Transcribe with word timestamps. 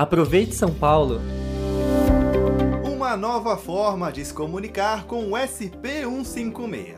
Aproveite 0.00 0.54
São 0.54 0.72
Paulo! 0.72 1.20
Uma 2.82 3.18
nova 3.18 3.58
forma 3.58 4.10
de 4.10 4.24
se 4.24 4.32
comunicar 4.32 5.04
com 5.04 5.26
o 5.26 5.32
SP156. 5.32 6.94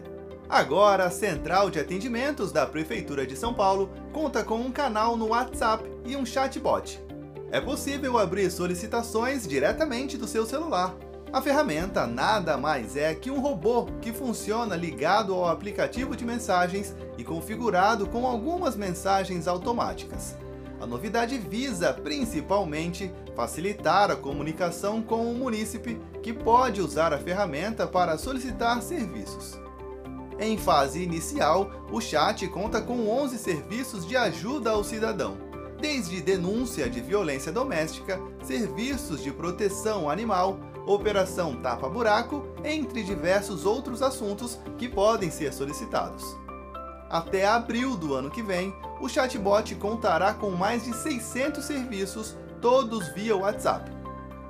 Agora, 0.49 1.07
a 1.07 1.11
Central 1.11 1.69
de 1.69 1.81
Atendimentos 1.81 2.53
da 2.53 2.65
Prefeitura 2.65 3.27
de 3.27 3.35
São 3.35 3.53
Paulo 3.53 3.91
conta 4.13 4.45
com 4.45 4.55
um 4.55 4.71
canal 4.71 5.17
no 5.17 5.31
WhatsApp 5.31 5.83
e 6.07 6.15
um 6.15 6.25
chatbot. 6.25 7.03
É 7.51 7.61
possível 7.61 8.19
abrir 8.19 8.49
solicitações 8.53 9.49
diretamente 9.49 10.17
do 10.17 10.29
seu 10.29 10.47
celular. 10.47 10.95
A 11.33 11.43
ferramenta 11.43 12.07
nada 12.07 12.57
mais 12.57 12.97
é 12.97 13.17
que 13.17 13.33
um 13.33 13.41
robô 13.41 13.87
que 14.01 14.13
funciona 14.13 14.77
ligado 14.77 15.35
ao 15.35 15.49
aplicativo 15.49 16.15
de 16.15 16.25
mensagens 16.25 16.95
e 17.19 17.25
configurado 17.25 18.07
com 18.07 18.25
algumas 18.29 18.77
mensagens 18.77 19.49
automáticas. 19.49 20.37
A 20.83 20.87
novidade 20.87 21.39
visa, 21.39 21.93
principalmente, 21.93 23.09
facilitar 23.37 24.11
a 24.11 24.17
comunicação 24.17 25.01
com 25.01 25.31
o 25.31 25.35
munícipe 25.35 25.97
que 26.21 26.33
pode 26.33 26.81
usar 26.81 27.13
a 27.13 27.19
ferramenta 27.19 27.87
para 27.87 28.19
solicitar 28.19 28.83
serviços. 28.83 29.57
Em 30.41 30.59
fase 30.59 31.01
inicial, 31.01 31.71
o 31.93 32.01
chat 32.01 32.49
conta 32.49 32.83
com 32.83 33.09
11 33.09 33.39
serviços 33.39 34.05
de 34.05 34.17
ajuda 34.17 34.73
ao 34.73 34.83
cidadão, 34.83 35.37
desde 35.81 36.21
denúncia 36.21 36.91
de 36.91 37.01
violência 37.01 37.53
doméstica, 37.53 38.21
serviços 38.43 39.23
de 39.23 39.31
proteção 39.31 40.11
animal, 40.11 40.59
operação 40.85 41.55
tapa-buraco, 41.55 42.45
entre 42.65 43.05
diversos 43.05 43.65
outros 43.65 44.03
assuntos 44.03 44.59
que 44.77 44.89
podem 44.89 45.31
ser 45.31 45.53
solicitados. 45.53 46.42
Até 47.13 47.47
abril 47.47 47.95
do 47.95 48.15
ano 48.15 48.31
que 48.31 48.43
vem, 48.43 48.75
o 48.99 49.07
chatbot 49.07 49.75
contará 49.75 50.33
com 50.33 50.51
mais 50.53 50.85
de 50.85 50.95
600 50.97 51.63
serviços, 51.63 52.39
todos 52.59 53.09
via 53.09 53.37
WhatsApp. 53.37 53.91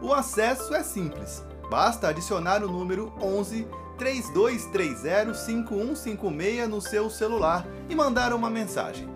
O 0.01 0.15
acesso 0.15 0.73
é 0.73 0.85
simples, 0.85 1.45
basta 1.69 2.07
adicionar 2.07 2.63
o 2.63 2.71
número 2.71 3.13
11 3.21 3.67
3230 3.99 5.35
5156 5.35 6.69
no 6.69 6.81
seu 6.81 7.11
celular 7.11 7.67
e 7.89 7.97
mandar 7.97 8.33
uma 8.33 8.49
mensagem. 8.49 9.09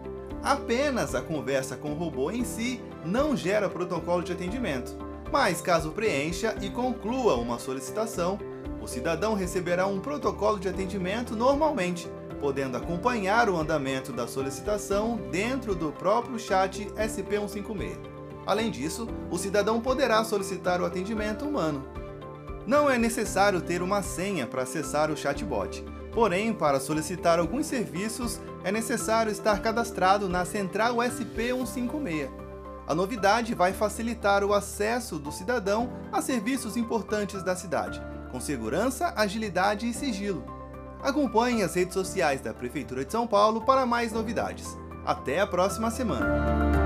Apenas 0.42 1.14
a 1.14 1.22
conversa 1.22 1.76
com 1.76 1.92
o 1.92 1.96
robô 1.96 2.32
em 2.32 2.44
si 2.44 2.82
não 3.04 3.36
gera 3.36 3.70
protocolo 3.70 4.24
de 4.24 4.32
atendimento, 4.32 4.96
mas 5.30 5.60
caso 5.60 5.92
preencha 5.92 6.56
e 6.60 6.68
conclua 6.68 7.36
uma 7.36 7.60
solicitação, 7.60 8.40
o 8.82 8.88
cidadão 8.88 9.34
receberá 9.34 9.86
um 9.86 10.00
protocolo 10.00 10.58
de 10.58 10.68
atendimento 10.68 11.36
normalmente, 11.36 12.08
podendo 12.40 12.76
acompanhar 12.76 13.48
o 13.48 13.56
andamento 13.56 14.12
da 14.12 14.26
solicitação 14.26 15.16
dentro 15.30 15.74
do 15.74 15.92
próprio 15.92 16.38
chat 16.38 16.86
SP156. 16.96 17.96
Além 18.46 18.70
disso, 18.70 19.08
o 19.30 19.36
cidadão 19.36 19.80
poderá 19.80 20.22
solicitar 20.22 20.80
o 20.80 20.84
atendimento 20.84 21.44
humano. 21.44 21.84
Não 22.66 22.88
é 22.88 22.96
necessário 22.96 23.60
ter 23.60 23.82
uma 23.82 24.02
senha 24.02 24.46
para 24.46 24.62
acessar 24.62 25.10
o 25.10 25.16
chatbot, 25.16 25.84
porém, 26.12 26.52
para 26.52 26.80
solicitar 26.80 27.38
alguns 27.38 27.66
serviços, 27.66 28.40
é 28.64 28.72
necessário 28.72 29.30
estar 29.30 29.60
cadastrado 29.60 30.28
na 30.28 30.44
Central 30.44 30.96
SP156. 30.96 32.30
A 32.86 32.94
novidade 32.94 33.52
vai 33.52 33.72
facilitar 33.72 34.44
o 34.44 34.54
acesso 34.54 35.18
do 35.18 35.32
cidadão 35.32 35.92
a 36.12 36.22
serviços 36.22 36.76
importantes 36.76 37.42
da 37.42 37.56
cidade, 37.56 38.00
com 38.30 38.40
segurança, 38.40 39.12
agilidade 39.16 39.88
e 39.88 39.92
sigilo. 39.92 40.55
Acompanhe 41.06 41.62
as 41.62 41.76
redes 41.76 41.94
sociais 41.94 42.40
da 42.40 42.52
Prefeitura 42.52 43.04
de 43.04 43.12
São 43.12 43.28
Paulo 43.28 43.64
para 43.64 43.86
mais 43.86 44.10
novidades. 44.10 44.66
Até 45.04 45.38
a 45.38 45.46
próxima 45.46 45.88
semana! 45.88 46.85